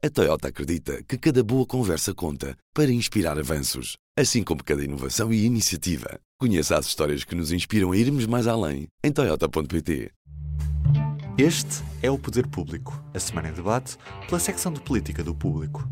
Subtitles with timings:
[0.00, 5.32] A Toyota acredita que cada boa conversa conta para inspirar avanços, assim como cada inovação
[5.32, 6.20] e iniciativa.
[6.38, 10.12] Conheça as histórias que nos inspiram a irmos mais além em Toyota.pt.
[11.36, 13.96] Este é o Poder Público, a semana em debate
[14.28, 15.82] pela secção de política do público.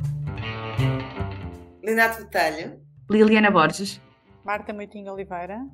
[1.83, 2.81] Leonardo Botelho.
[3.11, 4.01] Liliana Borges.
[4.45, 5.67] Marta Moitinho Oliveira.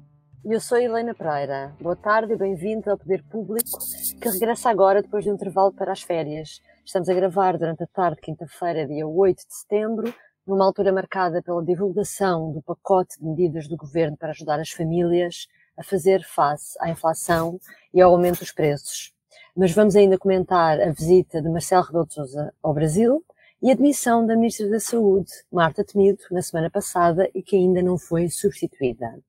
[0.43, 1.77] Eu sou Helena Pereira.
[1.79, 3.79] Boa tarde e bem-vindos ao Poder Público,
[4.19, 6.63] que regressa agora depois de um intervalo para as férias.
[6.85, 10.13] Estamos a gravar durante a tarde de quinta-feira, dia 8 de setembro,
[10.45, 15.47] numa altura marcada pela divulgação do pacote de medidas do governo para ajudar as famílias
[15.77, 17.61] a fazer face à inflação
[17.95, 19.15] e ao aumento dos preços.
[19.57, 23.25] Mas vamos ainda comentar a visita de Marcelo Rebelo de Sousa ao Brasil
[23.63, 27.81] e a demissão da Ministra da Saúde, Marta Temido, na semana passada e que ainda
[27.81, 29.21] não foi substituída.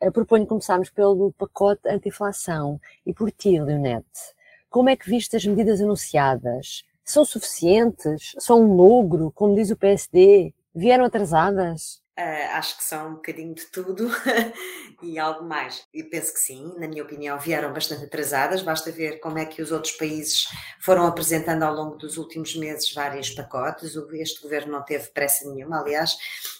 [0.00, 4.39] Eu proponho começarmos pelo pacote anti-inflação e por ti, Leonete.
[4.70, 6.84] Como é que viste as medidas anunciadas?
[7.04, 8.36] São suficientes?
[8.38, 10.54] São um logro, como diz o PSD?
[10.72, 11.99] Vieram atrasadas?
[12.18, 14.10] Uh, acho que são um bocadinho de tudo
[15.02, 15.86] e algo mais.
[15.94, 18.62] E penso que sim, na minha opinião, vieram bastante atrasadas.
[18.62, 20.46] Basta ver como é que os outros países
[20.80, 23.96] foram apresentando ao longo dos últimos meses vários pacotes.
[24.12, 26.14] Este governo não teve pressa nenhuma, aliás,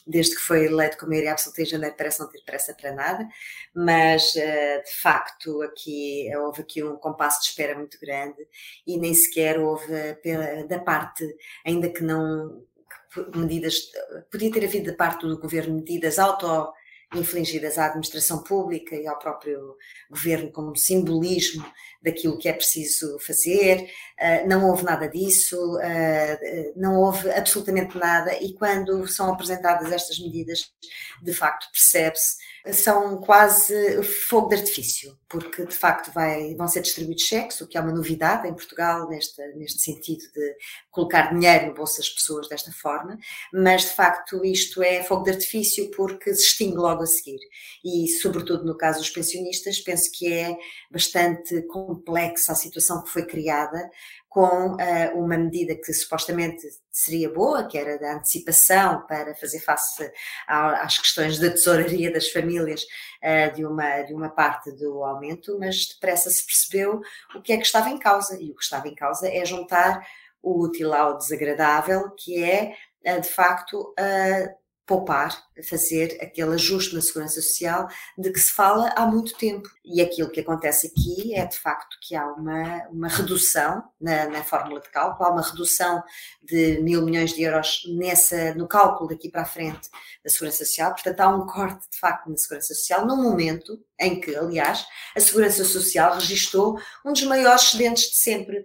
[0.07, 3.29] desde que foi eleito com maioria absoluta em janeiro, parece não ter pressa para nada.
[3.75, 8.39] Mas, uh, de facto, aqui houve aqui um compasso de espera muito grande
[8.87, 9.87] e nem sequer houve,
[10.69, 11.27] da parte,
[11.67, 12.65] ainda que não
[13.35, 13.91] medidas,
[14.31, 16.73] podia ter havido da parte do governo medidas auto
[17.15, 19.77] infligidas à administração pública e ao próprio
[20.09, 21.65] governo como simbolismo
[22.03, 23.91] daquilo que é preciso fazer.
[24.19, 30.19] Uh, não houve nada disso, uh, não houve absolutamente nada, e quando são apresentadas estas
[30.19, 30.73] medidas,
[31.23, 32.37] de facto percebe-se
[32.73, 37.79] são quase fogo de artifício, porque de facto vai, vão ser distribuídos cheques, o que
[37.79, 40.57] é uma novidade em Portugal neste, neste sentido de
[40.91, 43.19] colocar dinheiro no bolso das pessoas desta forma,
[43.53, 47.41] mas de facto isto é fogo de artifício porque se extingue logo a seguir.
[47.83, 50.57] E, sobretudo no caso dos pensionistas, penso que é
[50.91, 53.91] bastante complexa a situação que foi criada
[54.29, 54.79] com uh,
[55.17, 60.09] uma medida que supostamente seria boa, que era da antecipação para fazer face
[60.47, 65.89] às questões da tesouraria das famílias uh, de, uma, de uma parte do aumento, mas
[65.89, 67.01] depressa se percebeu
[67.35, 70.07] o que é que estava em causa, e o que estava em causa é juntar
[70.41, 73.93] o útil ao desagradável, que é, uh, de facto,
[74.91, 77.87] poupar, fazer aquele ajuste na segurança social
[78.19, 79.69] de que se fala há muito tempo.
[79.85, 84.43] E aquilo que acontece aqui é de facto que há uma, uma redução na, na
[84.43, 86.03] fórmula de cálculo, há uma redução
[86.43, 89.89] de mil milhões de euros nessa, no cálculo daqui para a frente
[90.25, 94.21] da segurança social, portanto há um corte de facto na segurança social, no momento em
[94.21, 94.85] que, aliás,
[95.15, 98.65] a segurança social registrou um dos maiores excedentes de sempre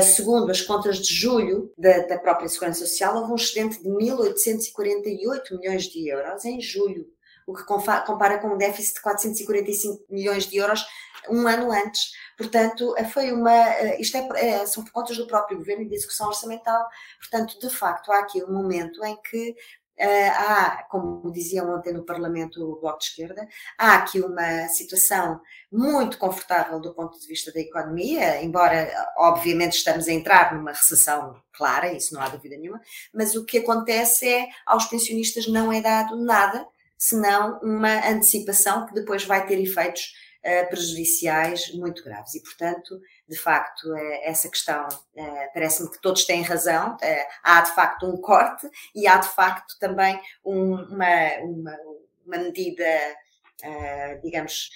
[0.00, 5.58] segundo as contas de julho da, da, própria Segurança Social, houve um excedente de 1.848
[5.58, 7.06] milhões de euros em julho,
[7.46, 10.84] o que compara com um déficit de 445 milhões de euros
[11.28, 12.12] um ano antes.
[12.36, 13.52] Portanto, eh, foi uma.
[13.52, 16.86] Eh, isto é, são contas do próprio governo e de execução orçamental.
[17.18, 19.54] Portanto, de facto, há aqui um momento em que
[19.98, 25.40] há, como diziam ontem no Parlamento o Bloco de Esquerda, há aqui uma situação
[25.70, 31.40] muito confortável do ponto de vista da economia, embora obviamente estamos a entrar numa recessão
[31.52, 32.80] clara, isso não há dúvida nenhuma,
[33.12, 36.66] mas o que acontece é aos pensionistas não é dado nada,
[36.96, 40.12] senão uma antecipação que depois vai ter efeitos
[40.44, 42.34] uh, prejudiciais muito graves.
[42.34, 44.86] E, portanto, de facto, é, essa questão,
[45.16, 49.28] é, parece-me que todos têm razão, é, há de facto um corte e há de
[49.28, 51.76] facto também um, uma, uma,
[52.26, 52.84] uma, medida,
[54.22, 54.70] digamos,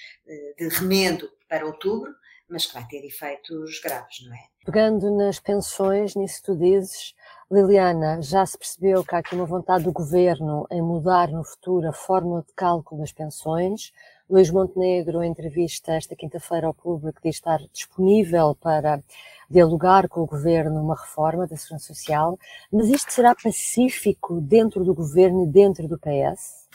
[0.57, 2.11] de remendo para outubro,
[2.49, 4.39] mas que vai ter efeitos graves, não é?
[4.65, 7.13] Pegando nas pensões, nisso tu dizes,
[7.51, 11.87] Liliana, já se percebeu que há aqui uma vontade do governo em mudar no futuro
[11.87, 13.91] a fórmula de cálculo das pensões.
[14.29, 19.01] Luís Montenegro, em entrevista esta quinta-feira ao público, diz estar disponível para
[19.49, 22.37] dialogar com o governo uma reforma da Segurança Social,
[22.71, 26.69] mas isto será pacífico dentro do governo e dentro do PS?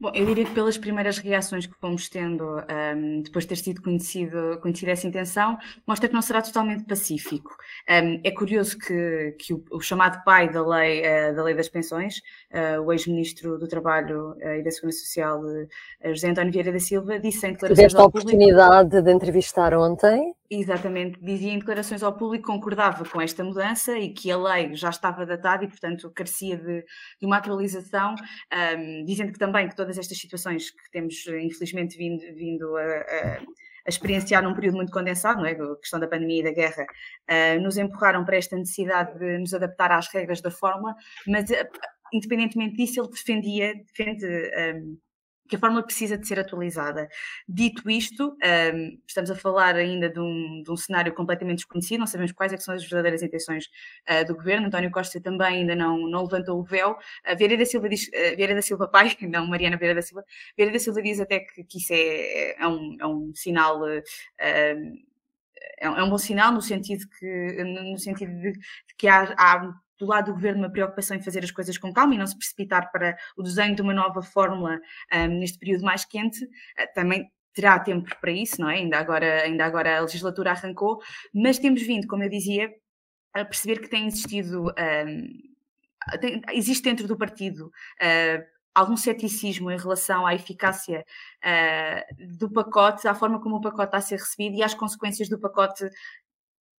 [0.00, 2.42] Bom, eu diria que pelas primeiras reações que fomos tendo
[2.96, 7.54] um, depois de ter sido conhecido, conhecida essa intenção, mostra que não será totalmente pacífico.
[7.86, 11.68] Um, é curioso que, que o, o, chamado pai da lei, uh, da lei das
[11.68, 15.42] pensões, uh, o ex-ministro do Trabalho uh, e da Segurança Social,
[16.06, 21.20] José António Vieira da Silva, disse em declarações Tiveste a oportunidade de entrevistar ontem Exatamente,
[21.22, 24.90] dizia em declarações ao público que concordava com esta mudança e que a lei já
[24.90, 26.84] estava datada e, portanto, carecia de,
[27.20, 28.16] de uma atualização,
[28.76, 33.40] um, dizendo que também que todas estas situações que temos, infelizmente, vindo, vindo a, a
[33.86, 35.52] a experienciar num período muito condensado, não é?
[35.52, 39.54] A questão da pandemia e da guerra, uh, nos empurraram para esta necessidade de nos
[39.54, 40.94] adaptar às regras da fórmula,
[41.26, 41.54] mas uh,
[42.12, 44.98] independentemente disso, ele defendia, defende um,
[45.50, 47.08] que a fórmula precisa de ser atualizada.
[47.46, 48.36] Dito isto,
[48.74, 52.52] um, estamos a falar ainda de um, de um, cenário completamente desconhecido, não sabemos quais
[52.52, 53.66] é são as verdadeiras intenções
[54.08, 54.68] uh, do governo.
[54.68, 56.92] António Costa também ainda não, não levantou o véu.
[56.92, 60.24] Uh, Vieira da Silva diz, uh, Vieira da Silva pai, não Mariana Vieira da Silva,
[60.56, 64.02] Vieira da Silva diz até que, que isso é, é, um, é um sinal uh,
[64.38, 64.76] é,
[65.80, 68.52] é um bom sinal no sentido que no sentido de
[68.96, 72.14] que há, há do lado do governo uma preocupação em fazer as coisas com calma
[72.14, 74.80] e não se precipitar para o desenho de uma nova fórmula
[75.12, 76.42] um, neste período mais quente.
[76.44, 78.76] Uh, também terá tempo para isso, não é?
[78.76, 81.00] Ainda agora, ainda agora a legislatura arrancou,
[81.34, 82.70] mas temos vindo, como eu dizia,
[83.34, 88.44] a perceber que tem existido, um, tem, existe dentro do partido uh,
[88.74, 91.04] algum ceticismo em relação à eficácia
[91.44, 95.28] uh, do pacote, à forma como o pacote está a ser recebido e às consequências
[95.28, 95.88] do pacote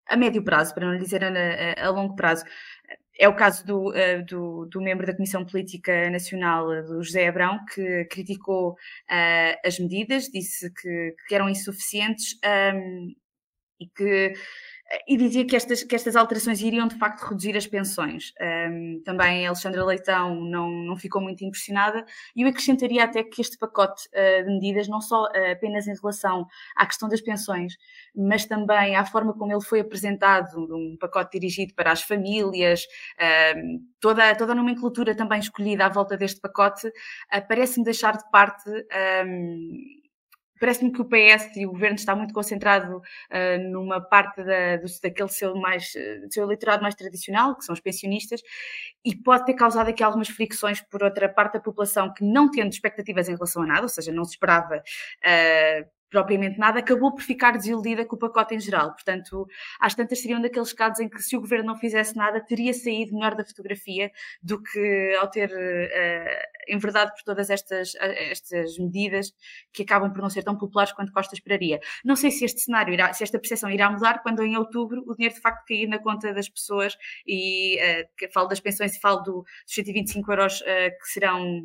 [0.06, 2.44] a médio prazo, para não dizer a, a, a longo prazo.
[3.18, 7.28] É o caso do, uh, do, do, membro da Comissão Política Nacional, eh, do José
[7.28, 13.08] Abrão, que criticou uh, as medidas, disse que, que eram insuficientes um, ehm,
[13.80, 14.32] e que
[15.06, 18.32] e dizia que estas, que estas alterações iriam de facto reduzir as pensões.
[18.40, 22.04] Um, também a Alexandra Leitão não, não ficou muito impressionada
[22.34, 25.94] e eu acrescentaria até que este pacote uh, de medidas, não só uh, apenas em
[25.94, 26.46] relação
[26.76, 27.76] à questão das pensões,
[28.14, 32.84] mas também à forma como ele foi apresentado, um pacote dirigido para as famílias,
[33.56, 38.28] um, toda, toda a nomenclatura também escolhida à volta deste pacote, uh, parece-me deixar de
[38.30, 38.68] parte
[40.60, 44.86] parece-me que o PS e o governo está muito concentrado uh, numa parte da, do,
[45.02, 48.42] daquele seu, mais, uh, seu eleitorado mais tradicional, que são os pensionistas,
[49.04, 52.70] e pode ter causado aqui algumas fricções por outra parte da população que, não tendo
[52.70, 57.22] expectativas em relação a nada, ou seja, não se esperava uh, propriamente nada, acabou por
[57.22, 58.92] ficar desiludida com o pacote em geral.
[58.92, 59.46] Portanto,
[59.80, 63.14] às tantas seriam daqueles casos em que se o governo não fizesse nada, teria saído
[63.14, 64.10] melhor da fotografia
[64.42, 69.32] do que ao ter uh, enverdado por todas estas, estas medidas
[69.72, 71.78] que acabam por não ser tão populares quanto Costa esperaria.
[72.04, 75.14] Não sei se este cenário, irá, se esta percepção irá mudar quando em outubro o
[75.14, 76.96] dinheiro de facto cair na conta das pessoas
[77.26, 81.62] e uh, falo das pensões e falo do, dos 125 euros uh, que serão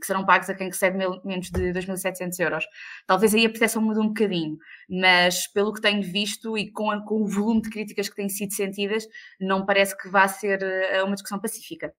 [0.00, 2.64] que serão pagos a quem recebe menos de 2.700 euros.
[3.06, 4.58] Talvez aí a percepção mude um bocadinho,
[4.88, 8.52] mas pelo que tenho visto e com, com o volume de críticas que têm sido
[8.52, 9.06] sentidas,
[9.40, 11.94] não parece que vá ser eh, uma discussão pacífica.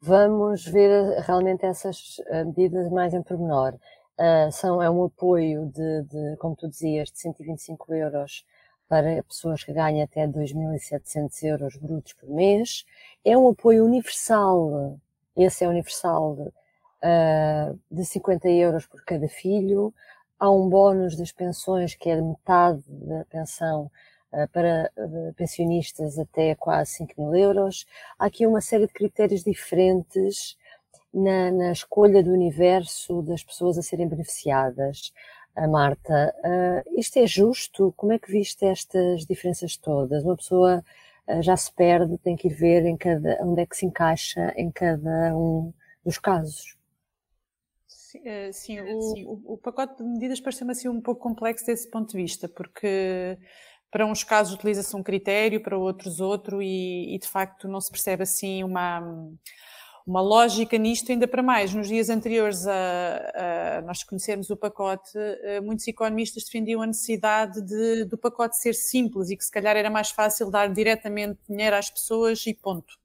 [0.00, 3.74] Vamos ver eh, realmente essas eh, medidas mais em pormenor.
[4.18, 8.44] Uh, são, é um apoio de, de, como tu dizias, de 125 euros
[8.88, 12.84] para pessoas que ganham até 2.700 euros brutos por mês.
[13.24, 14.98] É um apoio universal,
[15.36, 16.52] esse é universal,
[17.02, 19.92] uh, de 50 euros por cada filho.
[20.38, 23.90] Há um bónus das pensões que é de metade da pensão
[24.32, 27.86] uh, para uh, pensionistas até quase 5 mil euros.
[28.18, 30.56] Há aqui uma série de critérios diferentes
[31.12, 35.12] na, na escolha do universo das pessoas a serem beneficiadas.
[35.54, 36.34] A Marta,
[36.96, 37.92] isto é justo?
[37.94, 40.24] Como é que viste estas diferenças todas?
[40.24, 40.82] Uma pessoa
[41.42, 44.70] já se perde, tem que ir ver em cada, onde é que se encaixa em
[44.70, 45.70] cada um
[46.02, 46.74] dos casos.
[48.24, 52.16] Eh, sim, o, o, pacote de medidas parece-me assim um pouco complexo desse ponto de
[52.16, 53.38] vista, porque
[53.90, 57.90] para uns casos utiliza-se um critério, para outros outro, e, e, de facto não se
[57.90, 59.00] percebe assim uma,
[60.06, 61.74] uma lógica nisto, ainda para mais.
[61.74, 67.60] Nos dias anteriores a, a nós conhecermos o pacote, eh, muitos economistas defendiam a necessidade
[67.62, 71.76] de, do pacote ser simples e que se calhar era mais fácil dar diretamente dinheiro
[71.76, 73.01] às pessoas e ponto.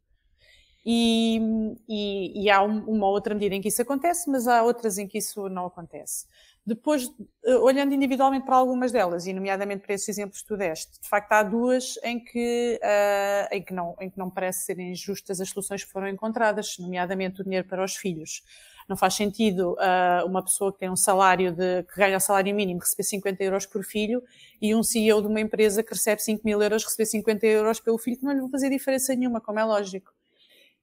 [0.90, 1.38] E,
[1.86, 5.06] e, e há um, uma outra medida em que isso acontece, mas há outras em
[5.06, 6.26] que isso não acontece.
[6.66, 7.12] Depois,
[7.46, 11.10] eh, olhando individualmente para algumas delas, e nomeadamente para esses exemplos que tu deste, de
[11.10, 15.42] facto há duas em que, uh, em que, não, em que não parece serem justas
[15.42, 18.42] as soluções que foram encontradas, nomeadamente o dinheiro para os filhos.
[18.88, 22.56] Não faz sentido uh, uma pessoa que tem um salário de, que ganha o salário
[22.56, 24.24] mínimo receber 50 euros por filho
[24.62, 27.98] e um CEO de uma empresa que recebe 5 mil euros receber 50 euros pelo
[27.98, 30.17] filho, que não lhe vai fazer diferença nenhuma, como é lógico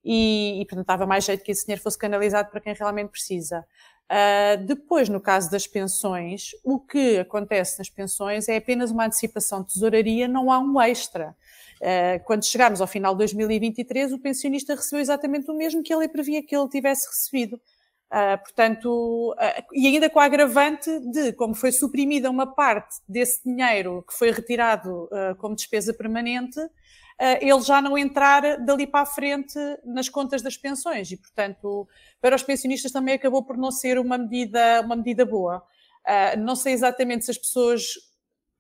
[0.04, 3.64] e, e portanto, dava mais jeito que esse dinheiro fosse canalizado para quem realmente precisa.
[4.04, 9.62] Uh, depois, no caso das pensões, o que acontece nas pensões é apenas uma antecipação
[9.62, 11.34] de tesouraria, não há um extra.
[11.80, 16.06] Uh, quando chegarmos ao final de 2023, o pensionista recebeu exatamente o mesmo que ele
[16.06, 17.58] previa que ele tivesse recebido.
[18.12, 19.34] Uh, portanto,
[19.72, 24.30] e ainda com a agravante de, como foi suprimida uma parte desse dinheiro que foi
[24.30, 25.08] retirado
[25.38, 26.60] como despesa permanente,
[27.40, 31.88] ele já não entrar dali para a frente nas contas das pensões e, portanto,
[32.20, 35.62] para os pensionistas também acabou por não ser uma medida, uma medida boa.
[36.04, 37.94] Uh, não sei exatamente se as pessoas.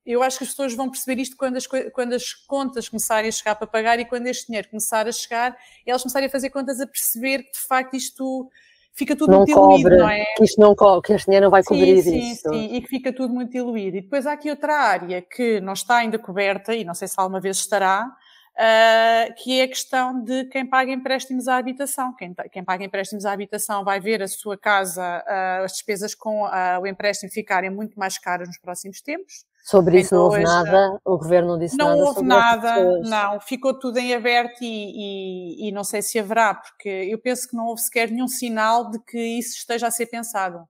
[0.04, 3.32] Eu acho que as pessoas vão perceber isto quando as, quando as contas começarem a
[3.32, 5.56] chegar para pagar e quando este dinheiro começar a chegar,
[5.86, 8.50] elas começarem a fazer contas a perceber que de facto isto
[8.92, 10.26] fica tudo não muito diluído, não é?
[10.36, 12.50] Que, isto não co que este dinheiro não vai cobrir sim, isso.
[12.50, 13.96] Sim, sim, e que fica tudo muito diluído.
[13.96, 17.14] E depois há aqui outra área que não está ainda coberta, e não sei se
[17.16, 18.14] alguma vez estará,
[18.54, 22.14] uh, que é a questão de quem paga empréstimos à habitação.
[22.14, 26.44] Quem, quem paga empréstimos à habitação vai ver a sua casa, uh, as despesas com
[26.44, 29.44] uh, o empréstimo ficarem muito mais caras nos próximos tempos.
[29.64, 31.98] Sobre isso não houve nada, o governo não disse não nada.
[31.98, 36.54] Não houve nada, não, ficou tudo em aberto e, e, e, não sei se haverá,
[36.54, 40.04] porque eu penso que não houve sequer nenhum sinal de que isso esteja a ser
[40.04, 40.68] pensado.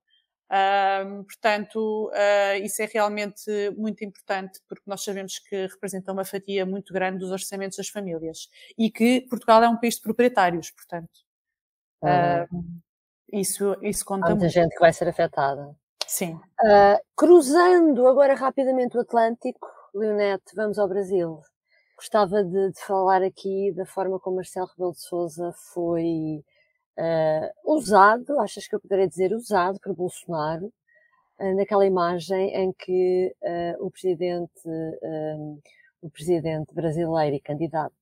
[0.54, 6.64] Uh, portanto, uh, isso é realmente muito importante porque nós sabemos que representa uma fatia
[6.64, 11.10] muito grande dos orçamentos das famílias e que Portugal é um país de proprietários, portanto,
[12.04, 12.64] uh,
[13.32, 14.54] isso, isso conta Há muita muito.
[14.54, 15.74] gente que vai ser afetada.
[16.06, 16.34] Sim.
[16.34, 21.40] Uh, cruzando agora rapidamente o Atlântico, Leonete, vamos ao Brasil.
[21.96, 26.44] Gostava de, de falar aqui da forma como Marcelo Rebelo de Sousa foi
[26.98, 30.72] uh, usado, achas que eu poderia dizer usado por Bolsonaro,
[31.38, 33.34] uh, naquela imagem em que
[33.80, 34.68] o presidente,
[36.00, 37.94] o presidente brasileiro e candidato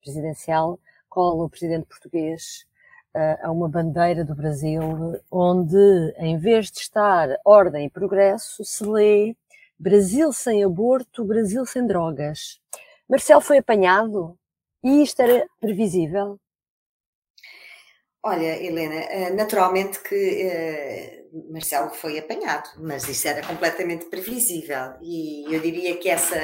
[0.00, 0.78] presidencial
[1.08, 2.66] cola o presidente português
[3.42, 4.82] a uma bandeira do Brasil,
[5.30, 9.34] onde, em vez de estar ordem e progresso, se lê
[9.78, 12.60] Brasil sem aborto, Brasil sem drogas.
[13.08, 14.38] Marcelo foi apanhado
[14.84, 16.38] e isto era previsível?
[18.20, 24.94] Olha, Helena, naturalmente que uh, Marcelo foi apanhado, mas isso era completamente previsível.
[25.00, 26.36] E eu diria que essa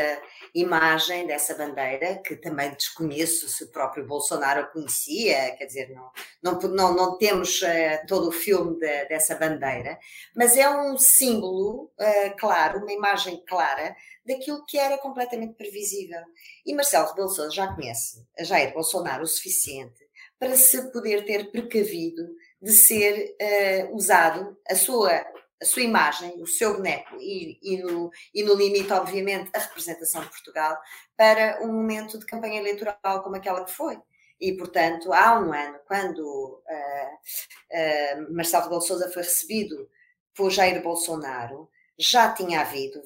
[0.54, 6.12] imagem dessa bandeira, que também desconheço se o próprio Bolsonaro a conhecia, quer dizer, não,
[6.40, 9.98] não, não, não temos uh, todo o filme de, dessa bandeira,
[10.36, 11.90] mas é um símbolo
[12.38, 16.20] claro, uma imagem clara daquilo que era completamente previsível.
[16.64, 20.03] E Marcelo Rebelo Sousa já conhece Jair Bolsonaro o suficiente
[20.44, 22.22] para se poder ter precavido
[22.60, 25.24] de ser uh, usado a sua
[25.62, 30.20] a sua imagem, o seu boneco e, e, no, e no limite, obviamente, a representação
[30.20, 30.76] de Portugal
[31.16, 33.98] para um momento de campanha eleitoral como aquela que foi.
[34.38, 39.88] E, portanto, há um ano, quando uh, uh, Marcelo Rebelo Sousa foi recebido
[40.34, 43.00] por Jair Bolsonaro, já tinha havido,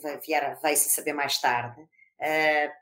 [0.60, 1.86] veio-se saber mais tarde,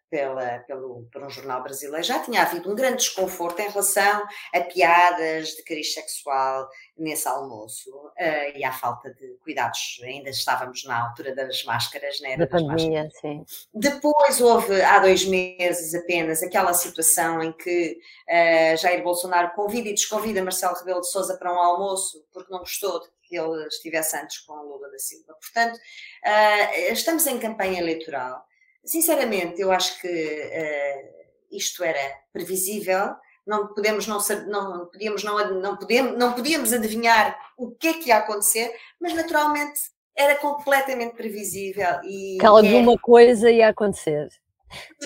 [0.08, 4.60] pela, pelo, por um jornal brasileiro, já tinha havido um grande desconforto em relação a
[4.60, 10.00] piadas de cariz sexual nesse almoço uh, e à falta de cuidados.
[10.04, 12.36] Ainda estávamos na altura das máscaras, né?
[12.36, 13.44] Da pandemia, sim.
[13.74, 17.98] Depois houve, há dois meses apenas, aquela situação em que
[18.28, 22.60] uh, Jair Bolsonaro convida e desconvida Marcelo Rebelo de Sousa para um almoço porque não
[22.60, 25.34] gostou de que ele estivesse antes com Lula da Silva.
[25.40, 28.46] Portanto, uh, estamos em campanha eleitoral
[28.86, 32.00] Sinceramente, eu acho que uh, isto era
[32.32, 33.14] previsível.
[33.46, 38.08] Não podemos não, não podíamos não, não podemos não podíamos adivinhar o que é que
[38.08, 39.80] ia acontecer, mas naturalmente
[40.16, 44.28] era completamente previsível e que alguma é, coisa ia acontecer.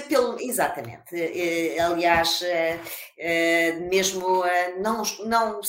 [0.08, 1.14] Pelo, exatamente.
[1.14, 2.42] Eh, aliás,
[3.18, 4.42] eh, mesmo
[4.78, 5.60] não, não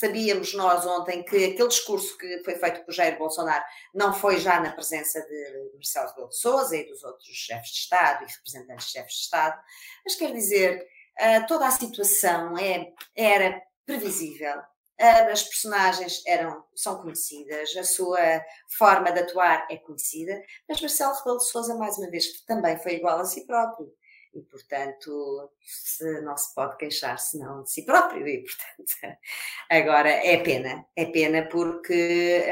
[0.00, 4.58] Sabíamos nós ontem que aquele discurso que foi feito por Jair Bolsonaro não foi já
[4.58, 8.86] na presença de Marcelo Rebelo de Sousa e dos outros chefes de Estado e representantes
[8.86, 9.60] de chefes de Estado,
[10.02, 10.88] mas quer dizer,
[11.18, 14.62] ah, toda a situação é, era previsível,
[14.98, 18.42] as personagens eram, são conhecidas, a sua
[18.78, 22.94] forma de atuar é conhecida, mas Marcelo Rebelo de Sousa, mais uma vez, também foi
[22.94, 23.92] igual a si próprio
[24.32, 28.26] e, portanto, se não se pode queixar senão de si próprio.
[28.26, 29.18] E, portanto,
[29.68, 32.44] agora é pena, é pena porque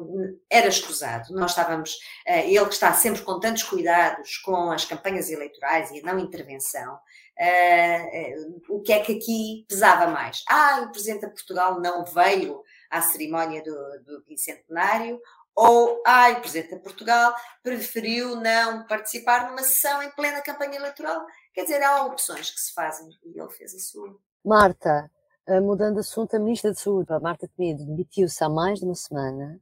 [0.00, 1.34] hum, era escusado.
[1.34, 1.92] Nós estávamos,
[2.26, 6.18] uh, ele que está sempre com tantos cuidados com as campanhas eleitorais e a não
[6.18, 10.42] intervenção, uh, uh, o que é que aqui pesava mais?
[10.48, 15.20] Ah, o Presidente de Portugal não veio à cerimónia do, do bicentenário,
[15.60, 17.34] ou, ai, o Presidente de Portugal
[17.64, 21.26] preferiu não participar numa sessão em plena campanha eleitoral.
[21.52, 24.16] Quer dizer, há opções que se fazem e ele fez a sua.
[24.44, 25.10] Marta,
[25.48, 28.84] eh, mudando de assunto, a Ministra de Saúde, a Marta Temido, demitiu-se há mais de
[28.84, 29.58] uma semana.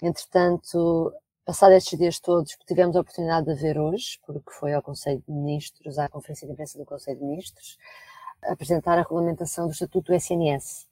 [0.00, 1.12] Entretanto,
[1.44, 5.20] passados estes dias todos, que tivemos a oportunidade de ver hoje, porque foi ao Conselho
[5.26, 7.76] de Ministros, à Conferência de Imprensa do Conselho de Ministros,
[8.44, 10.86] apresentar a regulamentação do Estatuto do SNS.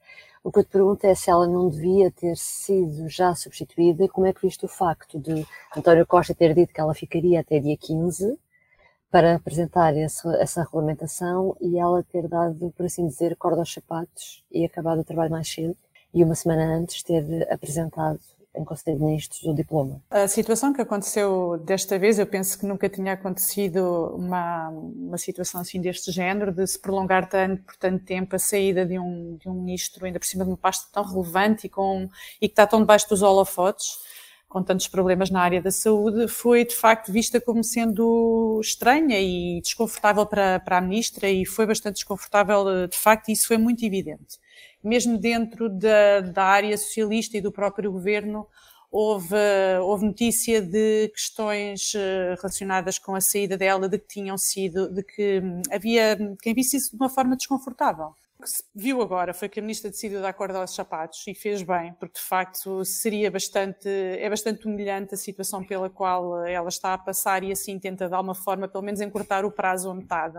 [0.44, 4.26] O que eu te pergunto é se ela não devia ter sido já substituída, como
[4.26, 5.46] é que viste o facto de
[5.76, 8.36] António Costa ter dito que ela ficaria até dia 15
[9.08, 14.42] para apresentar essa, essa regulamentação e ela ter dado, por assim dizer, corda aos sapatos
[14.50, 15.76] e acabado o trabalho mais cedo
[16.12, 18.18] e uma semana antes ter apresentado
[18.54, 20.02] em de Ministros o diploma.
[20.10, 25.60] A situação que aconteceu desta vez, eu penso que nunca tinha acontecido uma, uma situação
[25.60, 29.48] assim deste género, de se prolongar tanto, por tanto tempo a saída de um, de
[29.48, 32.08] um ministro, ainda por cima de uma pasta tão relevante e, com,
[32.40, 33.98] e que está tão debaixo dos holofotes
[34.48, 39.62] com tantos problemas na área da saúde, foi de facto vista como sendo estranha e
[39.62, 43.82] desconfortável para, para a ministra e foi bastante desconfortável de facto e isso foi muito
[43.82, 44.41] evidente.
[44.82, 48.46] Mesmo dentro da, da área socialista e do próprio governo,
[48.90, 49.36] houve,
[49.82, 55.02] houve notícia de questões eh, relacionadas com a saída dela, de que tinham sido, de
[55.02, 59.60] que havia quem visse isso de uma forma desconfortável que se viu agora foi que
[59.60, 63.88] a ministra decidiu dar corda aos sapatos e fez bem, porque de facto seria bastante,
[63.88, 68.14] é bastante humilhante a situação pela qual ela está a passar e assim tenta de
[68.14, 70.38] alguma forma pelo menos encurtar o prazo a metade.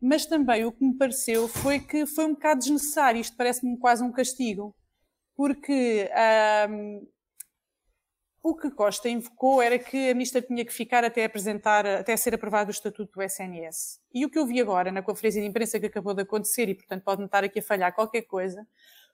[0.00, 4.02] Mas também o que me pareceu foi que foi um bocado desnecessário, isto parece-me quase
[4.02, 4.74] um castigo,
[5.34, 6.08] porque
[8.42, 12.34] o que Costa invocou era que a ministra tinha que ficar até apresentar, até ser
[12.34, 13.98] aprovado o estatuto do SNS.
[14.14, 16.74] E o que eu vi agora na conferência de imprensa que acabou de acontecer, e
[16.74, 18.64] portanto pode notar aqui a falhar qualquer coisa,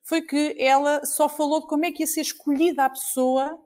[0.02, 3.58] foi que ela só falou de como é que ia ser escolhida a pessoa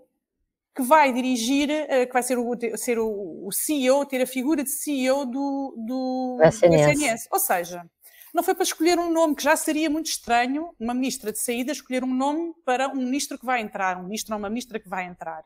[0.77, 4.69] que vai dirigir, eh, que vai ser o, ser o, CEO, ter a figura de
[4.69, 6.69] CEO do, do, SNS.
[6.69, 7.29] do SNS.
[7.33, 7.91] Ou seja,
[8.35, 11.73] não foi para escolher um nome que já seria muito estranho, uma ministra de saída
[11.73, 14.87] escolher um nome para um ministro que vai entrar, um ministro ou uma ministra que
[14.87, 15.43] vai entrar.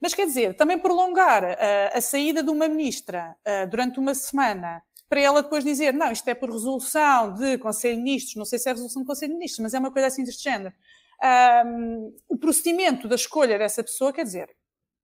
[0.00, 1.56] Mas quer dizer, também prolongar uh,
[1.92, 6.26] a saída de uma ministra uh, durante uma semana para ela depois dizer, não, isto
[6.28, 9.38] é por resolução de Conselho de Ministros, não sei se é resolução de Conselho de
[9.38, 10.74] Ministros, mas é uma coisa assim deste género.
[11.22, 14.54] Um, o procedimento da escolha dessa pessoa, quer dizer,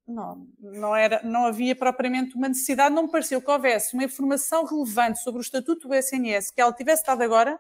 [0.07, 4.65] não, não, era, não havia propriamente uma necessidade, não me pareceu que houvesse uma informação
[4.65, 7.59] relevante sobre o estatuto do SNS que ela tivesse dado agora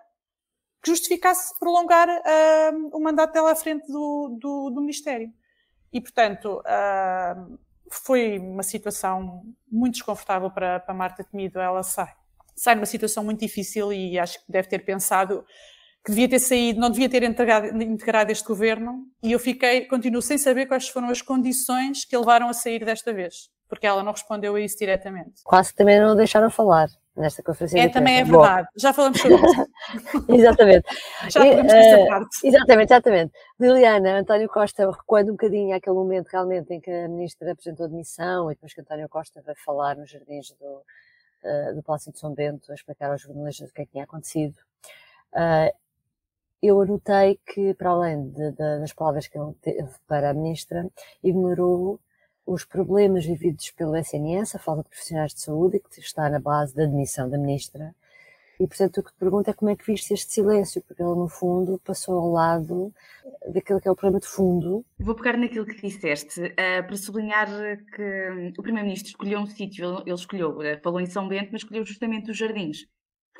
[0.82, 5.32] que justificasse prolongar uh, o mandato dela à frente do, do, do Ministério.
[5.92, 7.58] E, portanto, uh,
[7.90, 11.60] foi uma situação muito desconfortável para, para Marta Temido.
[11.60, 12.12] Ela sai,
[12.56, 15.44] sai numa situação muito difícil e acho que deve ter pensado
[16.10, 19.06] que devia ter saído, não devia ter integrado, integrado este governo.
[19.22, 23.12] E eu fiquei, continuo sem saber quais foram as condições que levaram a sair desta
[23.12, 25.42] vez, porque ela não respondeu a isso diretamente.
[25.44, 27.78] Quase que também não deixaram falar nesta conferência.
[27.78, 28.66] É, também é verdade.
[28.72, 28.80] Bom.
[28.80, 29.68] Já falamos sobre isso.
[30.28, 30.86] exatamente.
[31.30, 32.46] Já falamos dessa uh, parte.
[32.46, 33.32] Exatamente, exatamente.
[33.60, 37.88] Liliana, António Costa, recuando um bocadinho àquele momento realmente em que a Ministra apresentou a
[37.88, 40.82] demissão e depois que António Costa vai falar nos jardins do,
[41.44, 44.04] uh, do Palácio de São Bento a explicar aos jornalistas o que é que tinha
[44.04, 44.56] acontecido.
[45.32, 45.70] Uh,
[46.62, 50.88] eu anotei que, para além de, de, das palavras que ele teve para a Ministra,
[51.22, 51.98] ignorou
[52.46, 56.74] os problemas vividos pelo SNS, a falta de profissionais de saúde, que está na base
[56.74, 57.94] da admissão da ministra.
[58.58, 61.14] E, portanto, o que te pergunto é como é que viste este silêncio, porque ele,
[61.14, 62.92] no fundo, passou ao lado
[63.54, 64.84] daquilo que é o problema de fundo.
[64.98, 67.48] Vou pegar naquilo que disseste, uh, para sublinhar
[67.94, 71.86] que o Primeiro-Ministro escolheu um sítio, ele escolheu, uh, falou em São Bento, mas escolheu
[71.86, 72.86] justamente os jardins.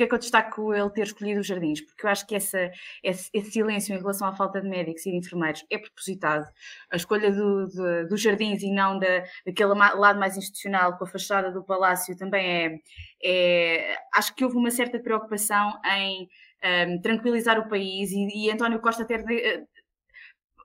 [0.01, 1.83] Porquê é que eu destaco ele ter escolhido os jardins?
[1.83, 2.71] Porque eu acho que essa,
[3.03, 6.47] esse, esse, silêncio em relação à falta de médicos e de enfermeiros é propositado.
[6.91, 11.07] A escolha do, do, dos jardins e não da, daquele lado mais institucional com a
[11.07, 12.81] fachada do palácio também é,
[13.23, 16.27] é Acho que houve uma certa preocupação em
[16.65, 19.67] um, tranquilizar o país e, e António Costa ter de,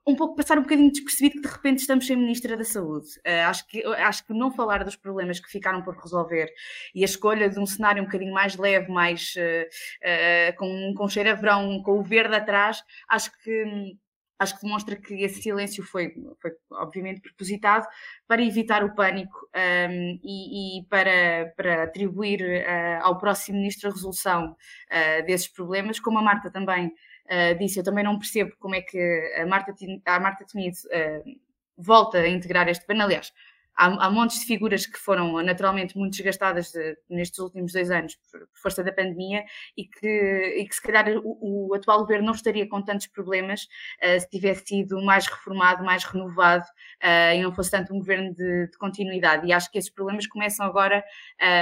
[0.08, 3.08] um pouco passar um bocadinho despercebido que de repente estamos sem Ministra da Saúde.
[3.26, 6.48] Uh, acho, que, acho que não falar dos problemas que ficaram por resolver
[6.94, 11.10] e a escolha de um cenário um bocadinho mais leve, mais uh, uh, com, com
[11.10, 13.98] cheiro a verão, com o verde atrás, acho que
[14.38, 17.88] acho que demonstra que esse silêncio foi, foi obviamente propositado
[18.28, 23.94] para evitar o pânico um, e, e, para, para atribuir uh, ao próximo ministro a
[23.94, 26.92] resolução uh, desses problemas, como a Marta também
[27.26, 29.74] uh, disse, eu também não percebo como é que a Marta,
[30.06, 31.40] a Marta Temido uh,
[31.78, 33.04] volta a integrar este plano.
[33.04, 33.34] Aliás,
[33.76, 38.16] há, há montes de figuras que foram naturalmente muito desgastadas de, nestes últimos dois anos
[38.16, 39.44] por, por, força da pandemia
[39.78, 43.64] e que, e que se calhar o, o, atual governo não estaria com tantos problemas
[44.04, 46.66] uh, se tivesse sido mais reformado, mais renovado
[47.04, 49.48] uh, e não fosse tanto um governo de, de, continuidade.
[49.48, 51.04] E acho que esses problemas começam agora.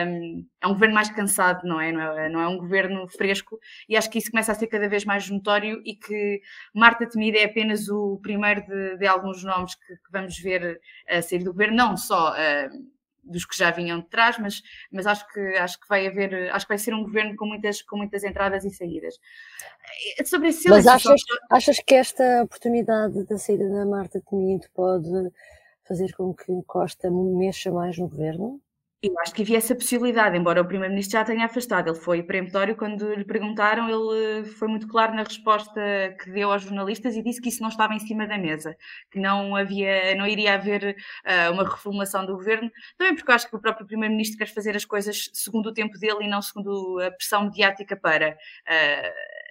[0.08, 1.92] Um, é um governo mais cansado, não é?
[1.92, 2.30] não é?
[2.30, 5.30] Não é um governo fresco e acho que isso começa a ser cada vez mais
[5.30, 6.42] notório e que
[6.74, 11.22] Marta Temida é apenas o primeiro de, de alguns nomes que, que, vamos ver a
[11.22, 14.62] sair do governo, não só uh, dos que já vinham de trás, mas,
[14.92, 17.82] mas acho, que, acho que vai haver, acho que vai ser um governo com muitas,
[17.82, 19.16] com muitas entradas e saídas.
[20.20, 21.38] Eh, sobre esse mas achas, só...
[21.50, 25.10] achas que esta oportunidade da saída da Marta Temido pode
[25.88, 28.62] fazer com que Costa mexa mais no governo?
[29.06, 31.90] Eu acho que havia essa possibilidade, embora o Primeiro-Ministro já tenha afastado.
[31.90, 35.82] Ele foi peremptório quando lhe perguntaram, ele foi muito claro na resposta
[36.22, 38.78] que deu aos jornalistas e disse que isso não estava em cima da mesa,
[39.12, 43.50] que não havia, não iria haver uh, uma reformulação do governo, também porque eu acho
[43.50, 46.98] que o próprio Primeiro-Ministro quer fazer as coisas segundo o tempo dele e não segundo
[47.02, 48.38] a pressão mediática para.
[48.66, 49.43] Uh,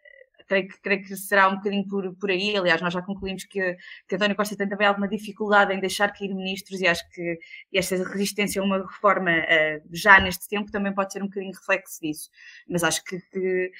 [0.52, 2.56] creio que, creio que será um bocadinho por, por aí.
[2.56, 6.34] Aliás, nós já concluímos que, que António Costa tem também alguma dificuldade em deixar cair
[6.34, 7.38] ministros e acho que
[7.74, 12.00] esta resistência a uma reforma uh, já neste tempo também pode ser um bocadinho reflexo
[12.00, 12.30] disso.
[12.68, 13.70] Mas acho que, que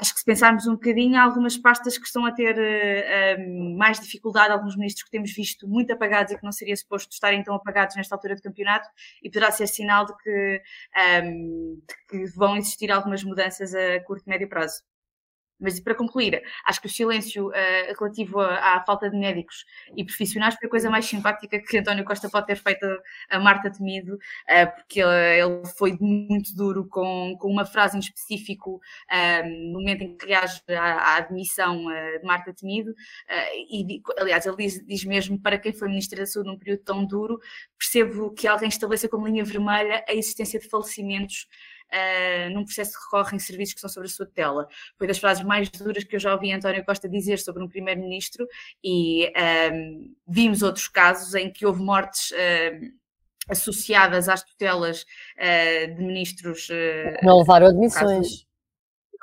[0.00, 4.00] acho que se pensarmos um bocadinho, há algumas pastas que estão a ter uh, mais
[4.00, 7.54] dificuldade, alguns ministros que temos visto muito apagados e que não seria suposto estarem tão
[7.54, 8.88] apagados nesta altura do campeonato,
[9.22, 10.62] e poderá ser sinal de que,
[11.22, 14.82] um, de que vão existir algumas mudanças a curto e médio prazo.
[15.58, 19.64] Mas para concluir, acho que o silêncio uh, relativo à, à, falta de médicos
[19.96, 22.86] e profissionais foi a coisa mais simpática que António Costa pode ter feito
[23.28, 28.00] a Marta Temido, uh, porque ele, ele, foi muito duro com, com uma frase em
[28.00, 32.94] específico uh, no momento em que reage à, à admissão de Marta Temido.
[33.70, 37.04] e, aliás, ele diz, diz mesmo para quem foi Ministra da Saúde num período tão
[37.04, 37.40] duro,
[37.78, 41.46] percebo que alguém estabeleça como linha vermelha a existência de falecimentos
[41.92, 44.68] uh, num processo de recorre em serviços que são sobre a sua tela.
[44.96, 48.46] Foi das frases mais duras que eu já ouvi António Costa dizer sobre um primeiro-ministro
[48.82, 52.92] e um, ehm, vimos outros casos em que houve mortes uh,
[53.48, 56.68] associadas às tutelas uh, de ministros.
[57.22, 58.47] Não levaram admissões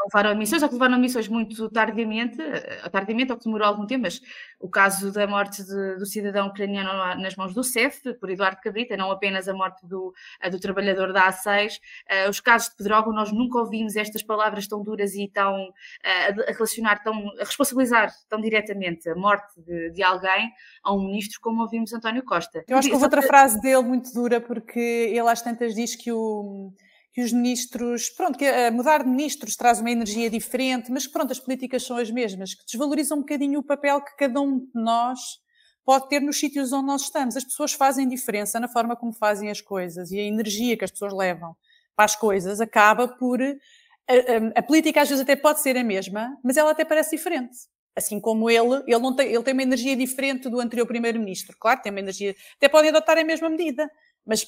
[0.03, 3.67] levaram a missões, ou que levaram a missões muito tardiamente, eh, tardiamente ou que demorou
[3.67, 4.21] algum tempo, mas
[4.59, 8.95] o caso da morte de, do cidadão ucraniano nas mãos do CEF, por Eduardo Cabrita,
[8.97, 10.13] não apenas a morte do,
[10.51, 14.67] do trabalhador da A6, uh, eh, os casos de Pedrógão, nós nunca ouvimos estas palavras
[14.67, 19.91] tão duras e tão uh, a relacionar, tão, a responsabilizar tão diretamente a morte de,
[19.91, 20.51] de, alguém
[20.83, 22.63] a um ministro como ouvimos António Costa.
[22.67, 26.11] Eu acho que houve outra frase dele muito dura, porque ele às tantas diz que
[26.11, 26.73] o
[27.15, 31.13] que os ministros, pronto, que eh, mudar de ministros traz uma energia diferente, mas que
[31.13, 34.59] pronto, as políticas são as mesmas, que desvalorizam um bocadinho o papel que cada um
[34.59, 35.39] de nós
[35.85, 37.37] pode ter nos sítios onde nós estamos.
[37.37, 40.91] As pessoas fazem diferença na forma como fazem as coisas e a energia que as
[40.91, 41.55] pessoas levam
[41.95, 43.41] para as coisas acaba por.
[43.41, 47.15] A, a, a política às vezes até pode ser a mesma, mas ela até parece
[47.15, 47.55] diferente.
[47.95, 51.55] Assim como ele, ele, não tem, ele tem uma energia diferente do anterior primeiro-ministro.
[51.57, 52.35] Claro, tem uma energia.
[52.57, 53.89] Até podem adotar a mesma medida,
[54.25, 54.45] mas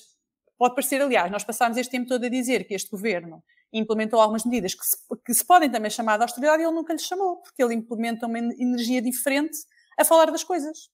[0.58, 4.44] Pode parecer, aliás, nós passámos este tempo todo a dizer que este governo implementou algumas
[4.44, 7.38] medidas que se, que se podem também chamar de austeridade e ele nunca lhe chamou,
[7.38, 9.58] porque ele implementa uma energia diferente
[9.98, 10.90] a falar das coisas.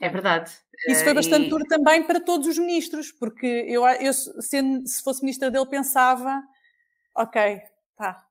[0.00, 0.52] É verdade.
[0.88, 1.50] Isso foi eh, bastante e...
[1.50, 6.42] duro também para todos os ministros, porque eu, eu sendo, se fosse ministra dele, pensava:
[7.14, 7.60] ok,
[7.96, 8.26] tá,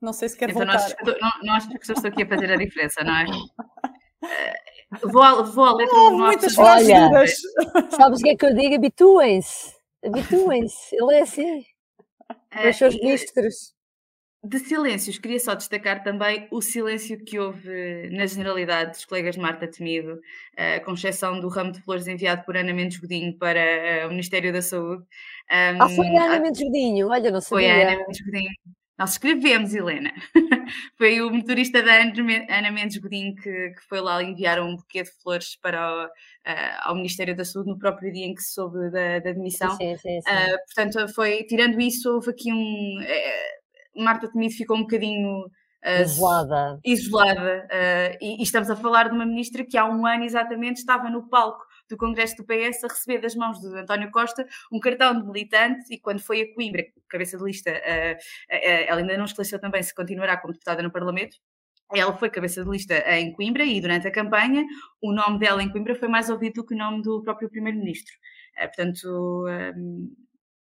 [0.00, 0.94] não sei se quer então, voltar.
[1.02, 3.24] Nós, não, acho que pessoas estão aqui a fazer a diferença, não é?
[5.02, 7.08] Uh, vou, vou a letra oh, muitas Olha,
[7.90, 8.74] sabes o que é que eu digo?
[8.74, 9.81] Habituem-se.
[10.04, 11.64] Habituem-se, ele é assim.
[12.68, 13.74] Os seus ministros.
[14.44, 19.40] De silêncios, queria só destacar também o silêncio que houve na generalidade dos colegas de
[19.40, 24.04] Marta Temido, uh, com exceção do ramo de flores enviado por Ana Mendes Godinho para
[24.06, 25.04] o Ministério da Saúde.
[25.48, 27.68] Ah, foi a Ana Mendes Godinho, olha, não sabia.
[27.68, 28.50] Foi a Ana Mendes Godinho.
[28.98, 30.12] Nós escrevemos, Helena.
[30.96, 35.10] foi o motorista da Ana Mendes Godinho que, que, foi lá enviar um buquê de
[35.22, 36.10] flores para o, uh,
[36.82, 39.70] ao Ministério da Saúde no próprio dia em que se soube da, da demissão.
[39.76, 40.30] Sim, sim, sim.
[40.30, 43.00] Uh, portanto, foi, tirando isso, houve aqui um.
[43.00, 45.46] Uh, Marta Temido ficou um bocadinho.
[46.00, 46.80] isolada.
[46.84, 47.68] Isolada.
[48.20, 51.28] E, e estamos a falar de uma ministra que há um ano exatamente estava no
[51.28, 55.26] palco do Congresso do PS a receber das mãos de António Costa um cartão de
[55.26, 59.60] militante e quando foi a Coimbra, cabeça de lista, uh, uh, ela ainda não esclareceu
[59.60, 61.36] também se continuará como deputada no Parlamento,
[61.94, 64.64] ela foi cabeça de lista em Coimbra e durante a campanha
[65.00, 68.14] o nome dela em Coimbra foi mais ouvido do que o nome do próprio Primeiro-Ministro.
[68.56, 69.44] Portanto,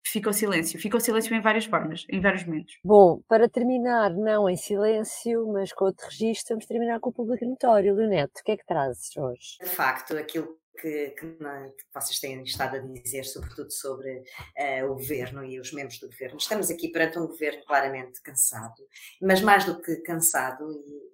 [0.03, 0.79] ficou silêncio.
[0.79, 2.77] Ficou silêncio em várias formas, em vários momentos.
[2.84, 7.45] Bom, para terminar, não em silêncio, mas com outro registro, vamos terminar com o público
[7.45, 7.95] notório.
[7.95, 9.57] Leonete, o que é que trazes hoje?
[9.62, 14.95] De facto, aquilo que, que, que, vocês têm estado a dizer, sobretudo sobre uh, o
[14.95, 16.38] governo e os membros do governo.
[16.38, 18.84] Estamos aqui perante um governo claramente cansado,
[19.21, 20.65] mas mais do que cansado,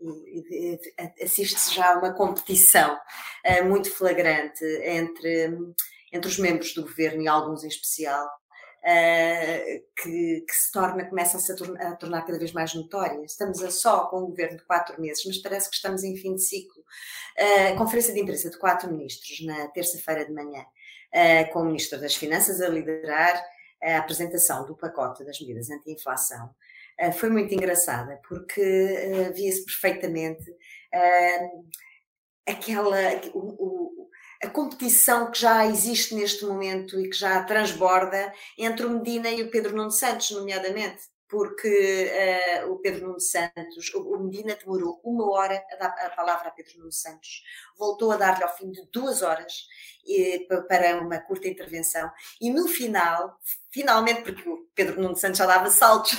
[0.01, 5.49] e, e, assiste-se já a uma competição uh, muito flagrante entre,
[6.11, 8.27] entre os membros do governo e alguns em especial,
[8.87, 13.23] uh, que, que, se torna, começa a se tornar, a tornar cada vez mais notória.
[13.25, 16.35] Estamos a só com um governo de quatro meses, mas parece que estamos em fim
[16.35, 16.81] de ciclo.
[17.37, 21.99] Uh, conferência de imprensa de quatro ministros na terça-feira de manhã, uh, com o Ministro
[21.99, 23.43] das Finanças a liderar
[23.83, 26.49] a apresentação do pacote das medidas anti-inflação.
[27.13, 30.51] Foi muito engraçada, porque via-se perfeitamente
[32.47, 32.97] aquela,
[33.35, 33.86] o,
[34.43, 39.43] a competição que já existe neste momento e que já transborda entre o Medina e
[39.43, 42.11] o Pedro Nuno Santos, nomeadamente porque
[42.65, 46.47] uh, o Pedro Nuno Santos, o, o Medina demorou uma hora a dar a palavra
[46.47, 47.43] a Pedro Nuno Santos,
[47.77, 49.67] voltou a dar-lhe ao fim de duas horas
[50.05, 52.09] e, para uma curta intervenção,
[52.39, 53.37] e no final,
[53.71, 56.17] finalmente, porque o Pedro Nuno Santos já dava saltos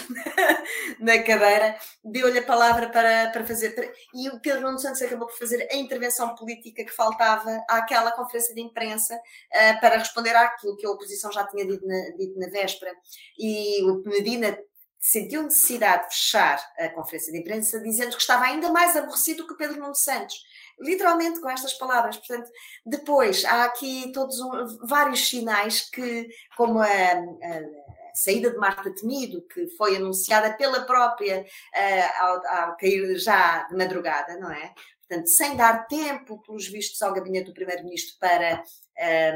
[1.01, 5.38] na cadeira, deu-lhe a palavra para, para fazer, e o Pedro Nuno Santos acabou por
[5.38, 10.87] fazer a intervenção política que faltava àquela conferência de imprensa uh, para responder àquilo que
[10.87, 12.94] a oposição já tinha dito na, dito na véspera,
[13.38, 14.59] e o Medina
[14.99, 19.57] sentiu necessidade de fechar a conferência de imprensa dizendo que estava ainda mais aborrecido que
[19.57, 20.37] Pedro Nuno Santos.
[20.81, 22.17] Literalmente com estas palavras.
[22.17, 22.51] Portanto,
[22.85, 29.43] depois há aqui todos um, vários sinais que, como a, a saída de Marta Temido,
[29.43, 34.73] que foi anunciada pela própria uh, ao, ao, cair já de madrugada, não é?
[35.09, 38.63] Portanto, sem dar tempo, pelos vistos, ao gabinete do Primeiro-Ministro para,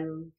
[0.01, 0.31] um,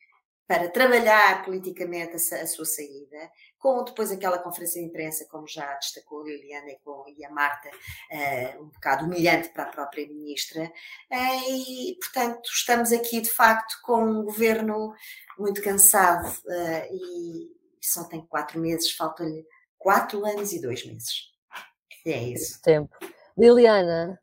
[0.47, 3.31] para trabalhar politicamente a, a, sua saída,
[3.63, 7.31] com depois aquela conferência de imprensa, como já destacou a Liliana e, com, e a
[7.31, 13.29] Marta, uh, um bocado humilhante para a própria Ministra, uh, e, portanto, estamos aqui, de
[13.29, 14.93] facto, com um governo
[15.39, 19.45] muito cansado uh, e só tem quatro meses, faltam-lhe
[19.77, 21.31] quatro anos e dois meses.
[22.05, 22.61] É isso.
[22.61, 22.93] Tempo.
[23.37, 24.19] Liliana,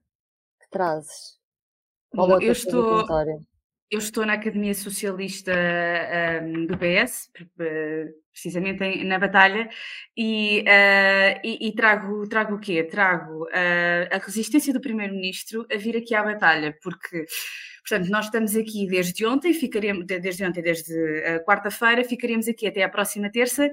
[0.61, 1.39] que trazes?
[2.11, 3.07] Qual Bom, é eu estou
[3.91, 5.53] eu estou na Academia Socialista
[6.43, 7.29] um, do PS,
[8.31, 9.69] precisamente na batalha,
[10.17, 12.85] e, uh, e, e, trago, trago o quê?
[12.85, 17.27] Trago uh, a resistência do Primeiro-Ministro a vir aqui à batalha, porque,
[17.81, 22.85] portanto, nós estamos aqui desde ontem, ficaremos, desde ontem, desde uh, quarta-feira, ficaremos aqui até
[22.85, 23.69] à próxima terça,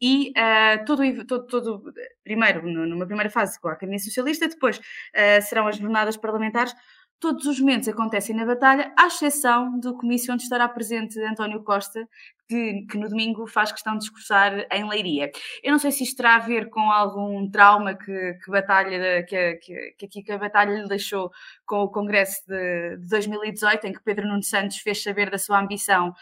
[0.00, 5.42] e uh, todo, todo, todo, primeiro, numa primeira fase com a Academia Socialista, depois uh,
[5.42, 6.74] serão as jornadas parlamentares,
[7.18, 12.06] Todos os momentos acontecem na batalha, à exceção do comício onde estará presente António Costa,
[12.48, 15.30] que, que, no domingo faz questão de discursar em Leiria.
[15.62, 19.54] Eu não sei se isto terá a ver com algum trauma que, que batalha, que,
[19.98, 21.30] que, que a batalha lhe deixou
[21.64, 25.60] com o Congresso de, de 2018, em que Pedro Nuno Santos fez saber da sua
[25.60, 26.14] ambição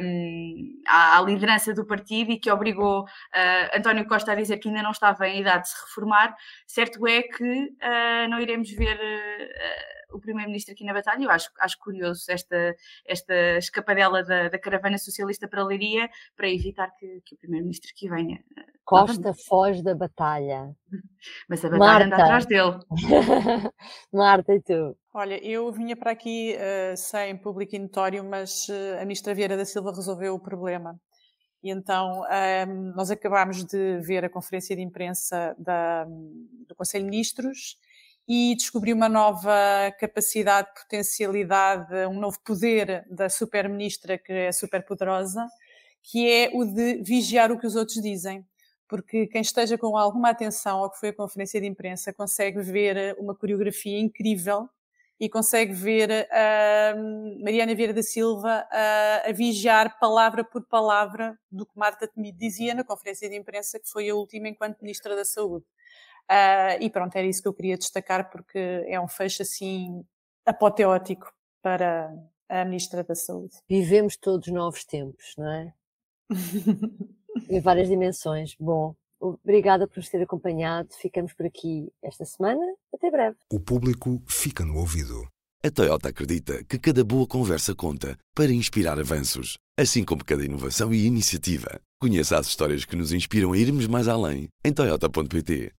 [0.00, 4.68] um, à, à, liderança do partido e que obrigou uh, António Costa a dizer que
[4.68, 6.34] ainda não estava em idade de se reformar.
[6.66, 8.96] Certo é que uh, não iremos ver.
[8.96, 11.24] Uh, o primeiro-ministro aqui na batalha.
[11.24, 12.74] Eu acho, acho curioso esta,
[13.04, 17.90] esta escapadela da, da caravana socialista para a Leiria para evitar que, que o primeiro-ministro
[17.90, 18.44] aqui venha.
[18.58, 20.76] Eh, Costa foge da batalha.
[21.48, 22.04] Mas a batalha Marta.
[22.04, 22.78] anda atrás dele.
[24.12, 24.96] Marta, e tu?
[25.14, 29.56] Olha, eu vinha para aqui uh, sem público e notório, mas uh, a ministra Vieira
[29.56, 31.00] da Silva resolveu o problema.
[31.62, 37.04] E então um, ehm, nós acabámos de ver a conferência de imprensa da, do Conselho
[37.04, 37.78] de Ministros
[38.28, 39.54] e descobri uma nova
[40.00, 45.46] capacidade, potencialidade, um novo poder da super-ministra, que é super poderosa,
[46.02, 48.44] que é o de vigiar o que os outros dizem.
[48.88, 53.16] Porque quem esteja com alguma atenção ao que foi a conferência de imprensa consegue ver
[53.18, 54.68] uma coreografia incrível
[55.18, 56.94] e consegue ver a
[57.42, 62.74] Mariana Vieira da Silva uh, a vigiar palavra por palavra do que Marta Temido dizia
[62.74, 65.64] na conferência de imprensa, que foi a última enquanto Ministra da Saúde.
[66.30, 70.04] Uh, e pronto, era isso que eu queria destacar porque é um fecho assim
[70.44, 72.12] apoteótico para
[72.48, 73.56] a Ministra da Saúde.
[73.68, 75.72] Vivemos todos novos tempos, não é?
[77.48, 78.54] em várias dimensões.
[78.58, 80.88] Bom, obrigada por nos ter acompanhado.
[81.00, 82.64] Ficamos por aqui esta semana.
[82.94, 83.36] Até breve.
[83.52, 85.26] O público fica no ouvido.
[85.64, 90.94] A Toyota acredita que cada boa conversa conta para inspirar avanços, assim como cada inovação
[90.94, 91.80] e iniciativa.
[92.00, 95.72] Conheça as histórias que nos inspiram a irmos mais além em Toyota.pt.